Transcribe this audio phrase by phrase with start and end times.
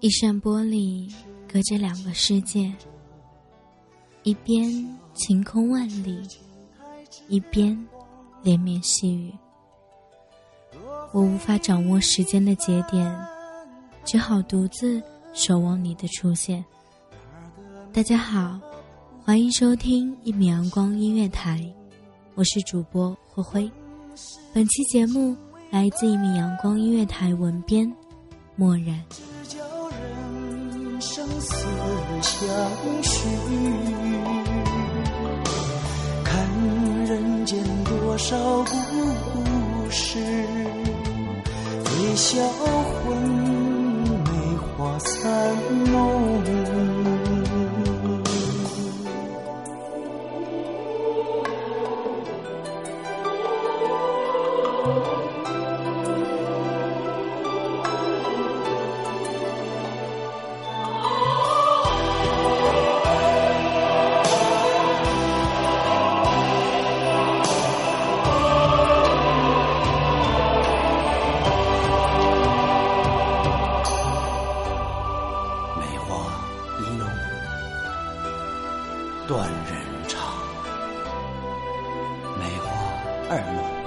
[0.00, 1.12] 一扇玻璃
[1.52, 2.72] 隔着两个世界，
[4.22, 4.72] 一边
[5.12, 6.22] 晴空万里，
[7.26, 7.76] 一边
[8.44, 9.34] 连绵细雨。
[11.10, 13.12] 我无法掌握时间的节点，
[14.04, 15.02] 只好独自
[15.34, 16.64] 守望你的出现。
[17.92, 18.56] 大家好，
[19.24, 21.60] 欢迎收听一米阳光音乐台，
[22.36, 23.72] 我是主播灰灰。
[24.54, 25.36] 本期节目
[25.72, 27.92] 来自一米阳光音乐台文编
[28.54, 29.04] 漠然。
[31.28, 31.66] 生死
[32.22, 32.48] 相
[33.02, 33.28] 许，
[36.24, 36.48] 看
[37.04, 38.34] 人间多少
[38.64, 40.18] 故事，
[41.84, 42.40] 微笑
[43.04, 43.14] 魂，
[44.24, 44.98] 梅花
[79.28, 80.32] 断人肠。
[82.38, 82.70] 梅花
[83.28, 83.77] 二弄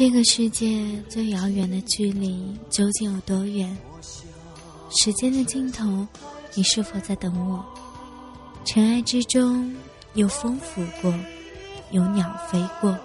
[0.00, 3.76] 这个世界最遥远的距离究竟有多远？
[4.88, 6.08] 时间的尽头，
[6.54, 7.62] 你是否在等我？
[8.64, 9.76] 尘埃之中，
[10.14, 11.12] 有风拂过，
[11.90, 12.96] 有鸟飞过，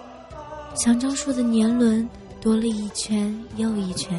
[0.74, 2.08] 香樟树的年轮
[2.40, 4.18] 多了一圈又一圈。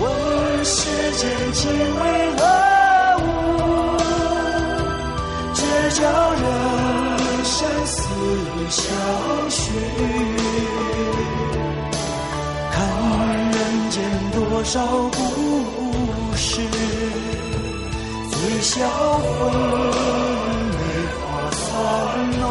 [0.00, 2.46] 问世间情为何
[3.18, 3.98] 物？
[5.52, 6.93] 只叫人。
[7.86, 8.08] 生死
[8.70, 8.82] 相
[9.50, 9.70] 许，
[12.72, 12.76] 看
[13.50, 14.02] 人间
[14.32, 15.18] 多少故
[16.34, 16.62] 事，
[18.30, 19.52] 醉销魂，
[20.70, 20.78] 梅
[21.20, 21.60] 花三
[22.40, 22.42] 弄。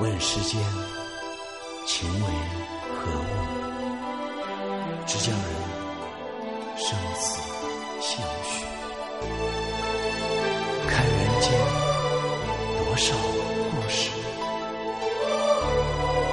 [0.00, 0.60] 问世间
[1.86, 2.26] 情为
[2.98, 3.22] 何物？
[5.06, 5.38] 只叫人
[6.76, 7.53] 生死。
[8.00, 8.64] 相许，
[10.86, 11.50] 看人间
[12.78, 14.10] 多少故事，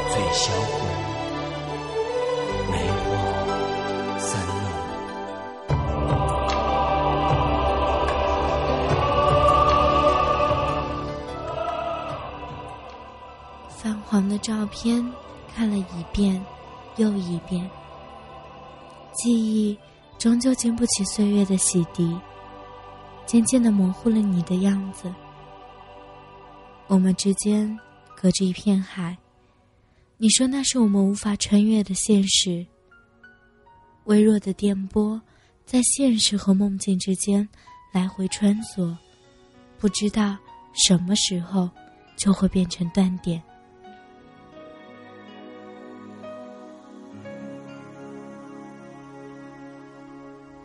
[0.09, 0.73] 醉销魂，
[2.69, 2.99] 梅花
[4.19, 4.49] 三弄。
[13.69, 15.13] 泛黄的照片
[15.55, 16.45] 看了一遍
[16.97, 17.69] 又一遍，
[19.13, 19.77] 记忆。
[20.21, 22.21] 终究经不起岁月的洗涤，
[23.25, 25.11] 渐渐的模糊了你的样子。
[26.85, 27.75] 我们之间
[28.15, 29.17] 隔着一片海，
[30.17, 32.63] 你说那是我们无法穿越的现实。
[34.03, 35.19] 微弱的电波
[35.65, 37.49] 在现实和梦境之间
[37.91, 38.95] 来回穿梭，
[39.79, 40.37] 不知道
[40.71, 41.67] 什么时候
[42.15, 43.41] 就会变成断点。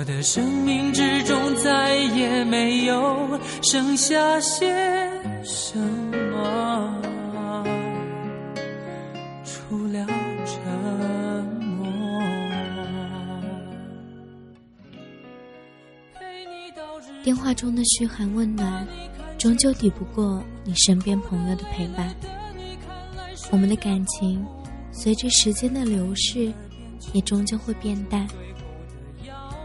[0.00, 4.66] 我的生命之中再也没有剩下些
[5.44, 5.78] 什
[6.32, 7.02] 么，
[9.44, 10.06] 除了
[10.46, 12.22] 沉默。
[17.22, 18.88] 电话中的嘘寒问暖，
[19.36, 22.16] 终究抵不过你身边朋友的陪伴。
[23.50, 24.42] 我们的感情，
[24.92, 26.50] 随着时间的流逝，
[27.12, 28.26] 也终究会变淡。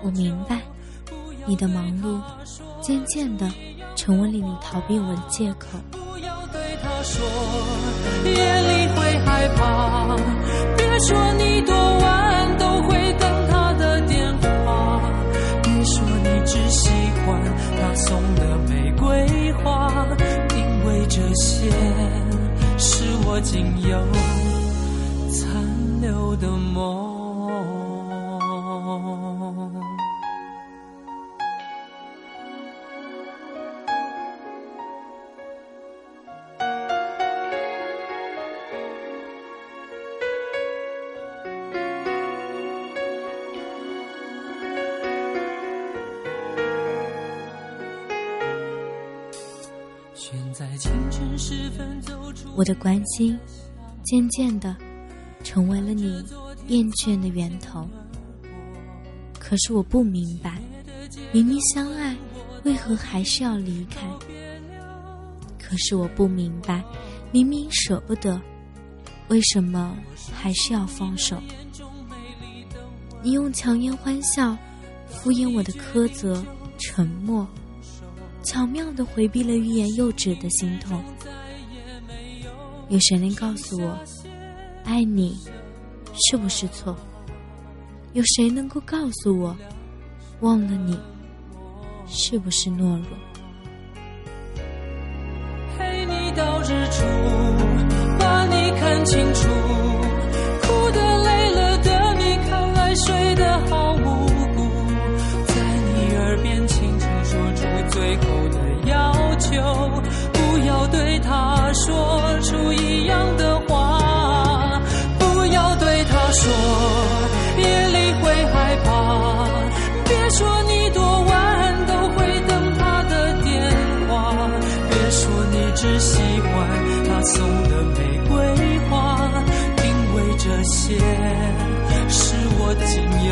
[0.05, 0.61] 我明白，
[1.47, 2.21] 你的忙碌
[2.79, 3.51] 渐渐的
[3.95, 5.79] 成为了你逃避我的借口。
[5.89, 7.25] 不要对他说，
[8.23, 10.15] 夜里会害怕。
[10.77, 15.01] 别说你多晚都会等他的电话。
[15.63, 16.91] 别说你只喜
[17.25, 17.41] 欢
[17.81, 20.05] 他送的玫瑰花，
[20.55, 21.71] 因为这些
[22.77, 23.97] 是我仅有
[25.31, 26.93] 残留的梦。
[52.55, 53.37] 我的关心，
[54.03, 54.75] 渐渐的
[55.43, 56.23] 成为了你
[56.67, 57.87] 厌倦的源头。
[59.37, 60.59] 可是我不明白，
[61.31, 62.15] 明明相爱，
[62.63, 64.07] 为何还是要离开？
[65.59, 66.83] 可是我不明白，
[67.31, 68.41] 明明舍不得，
[69.27, 69.95] 为什么
[70.33, 71.41] 还是要放手？
[73.21, 74.57] 你用强颜欢笑
[75.09, 76.43] 敷衍我的苛责、
[76.77, 77.47] 沉默。
[78.45, 81.03] 巧妙地回避了欲言又止的心痛。
[82.89, 83.97] 有谁能告诉我，
[84.83, 85.35] 爱你
[86.13, 86.95] 是不是错？
[88.13, 89.55] 有谁能够告诉我，
[90.41, 90.97] 忘了你
[92.07, 93.07] 是不是懦弱？
[95.77, 97.03] 陪你到日出，
[98.19, 99.94] 把你看清楚。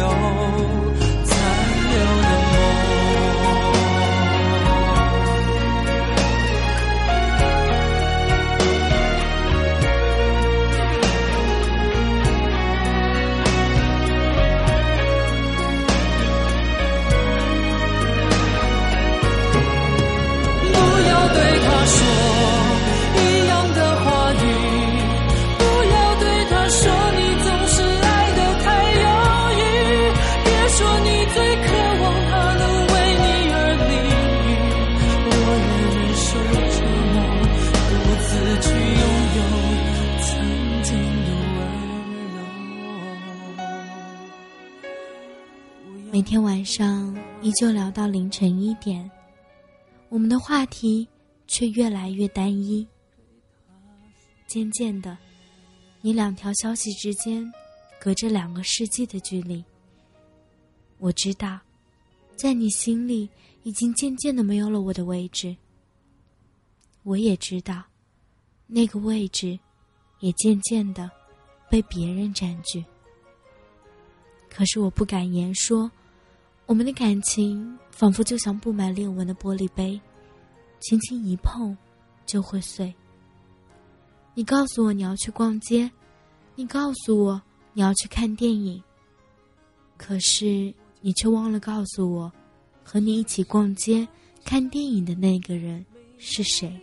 [0.03, 0.82] 有。
[46.24, 49.10] 天晚上依旧聊到凌晨一点，
[50.10, 51.08] 我们的话题
[51.48, 52.88] 却越来越单一。
[54.48, 55.18] 渐渐的，
[56.01, 57.51] 你两条消息之间
[58.00, 59.63] 隔着两个世纪的距离。
[61.00, 61.60] 我知道，
[62.36, 63.30] 在你心里
[63.63, 65.56] 已经渐渐的没有了我的位置。
[67.01, 67.84] 我也知道，
[68.68, 69.60] 那个位置
[70.20, 71.10] 也渐渐的
[71.70, 72.86] 被别人占据。
[74.50, 75.92] 可是我不敢言说。
[76.65, 80.00] 我们的感情仿佛就像布满裂纹的玻璃杯，
[80.79, 81.77] 轻轻一碰
[82.25, 82.93] 就会碎。
[84.34, 85.91] 你告诉我你要去逛街，
[86.55, 87.41] 你告诉我
[87.74, 88.82] 你要去看电影，
[89.98, 92.32] 可是你却忘了告诉我，
[92.84, 94.08] 和你一起逛街、
[94.43, 95.86] 看电影的那个人
[96.17, 96.79] 是谁。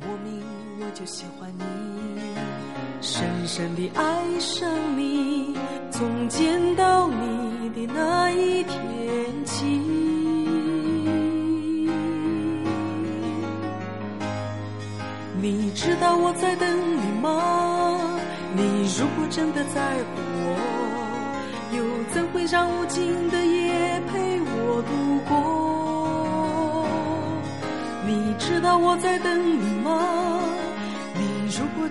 [0.00, 0.42] 莫名
[0.80, 1.91] 我就喜欢你，
[3.02, 4.02] 深深地爱
[4.38, 5.56] 上你，
[5.90, 9.64] 从见到你的那一天起。
[15.40, 17.98] 你知道我在等你吗？
[18.56, 18.62] 你
[18.96, 20.54] 如果真的在乎我，
[21.76, 21.82] 又
[22.14, 24.92] 怎会让无尽的夜陪我度
[25.28, 26.86] 过？
[28.06, 30.11] 你知道我在等你吗？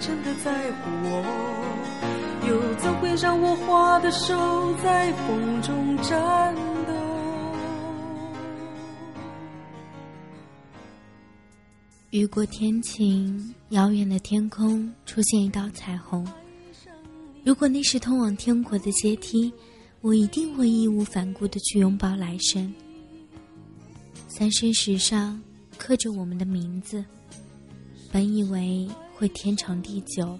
[0.01, 1.23] 真的在乎我，
[2.47, 4.33] 又怎会让我花的手
[4.83, 6.55] 在风中颤
[6.87, 6.93] 抖？
[12.09, 16.27] 雨过天晴，遥远的天空出现一道彩虹。
[17.45, 19.53] 如果那是通往天国的阶梯，
[20.01, 22.73] 我一定会义无反顾的去拥抱来生。
[24.27, 25.39] 三生石上
[25.77, 27.05] 刻着我们的名字，
[28.11, 28.87] 本以为
[29.21, 30.39] 会天长地久，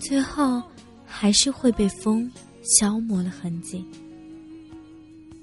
[0.00, 0.60] 最后
[1.06, 2.28] 还是会被风
[2.64, 3.86] 消磨了痕迹。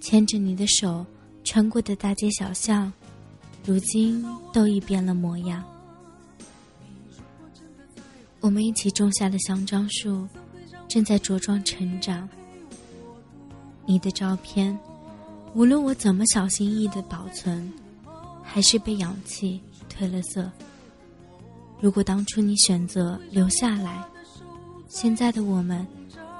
[0.02, 1.06] 牵着你的手，
[1.46, 2.92] 穿过的大街小巷。
[3.64, 5.64] 如今都已变了模样。
[8.42, 10.28] 我们一起种下的香樟树，
[10.90, 12.28] 正在茁壮成长。
[13.86, 14.78] 你的照片，
[15.54, 17.72] 无论我怎么小心翼翼的保存，
[18.44, 20.52] 还是被氧气褪了色。
[21.82, 24.06] 如果当初你选择留下来，
[24.88, 25.86] 现在的我们，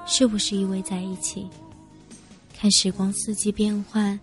[0.06, 1.48] 是不是依偎在一起，
[2.56, 4.18] 看时光四季变换，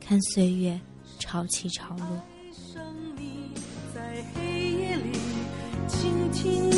[0.00, 0.80] 看岁月？
[1.18, 2.06] 潮起潮落。
[3.94, 5.18] 在黑夜里
[5.88, 6.75] 倾听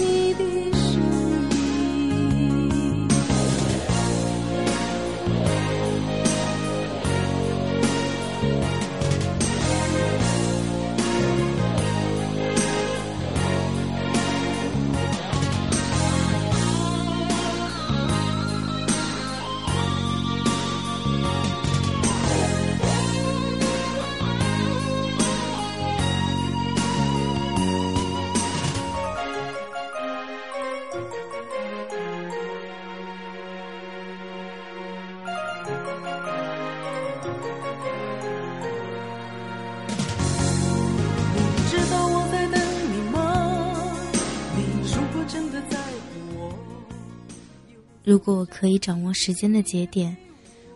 [48.08, 50.16] 如果我可以掌握时间的节点，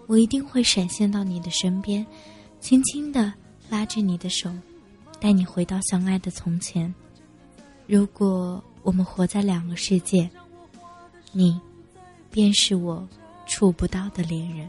[0.07, 2.07] 我一定会闪现到你的身边，
[2.61, 3.33] 轻轻地
[3.71, 4.53] 拉着你的手，
[5.19, 6.95] 带你回到相爱的从前。
[7.87, 10.29] 如果我们活在两个世界，
[11.33, 11.59] 你
[12.31, 13.09] 便是我
[13.47, 14.69] 触不到的恋人。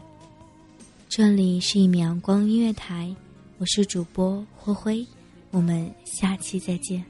[1.06, 3.14] 这里是一米阳光音乐台，
[3.58, 5.06] 我是主播灰灰，
[5.50, 7.04] 我们下期再见。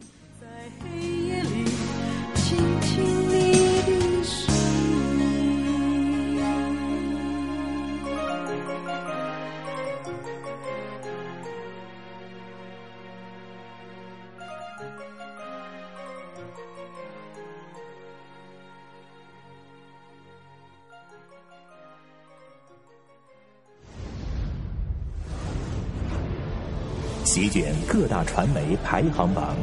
[27.25, 29.57] 席卷各大传媒排行榜，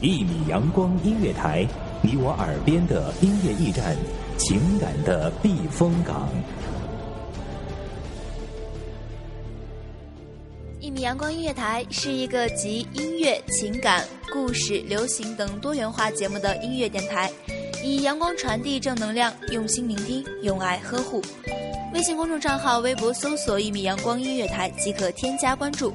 [0.00, 1.66] 一米阳光音乐台，
[2.02, 3.94] 你我耳边的音乐驿站，
[4.38, 6.30] 情感的避风港。
[10.80, 17.30] 一米阳光音乐台是一个集音乐、情感、故事、流行等多元化节目的音乐电台，
[17.84, 21.22] 以阳光传递正能量，用心聆听，用爱呵护。
[21.92, 25.94] 微信公众账号、微博搜索“一米阳光音乐台”即可添加关注。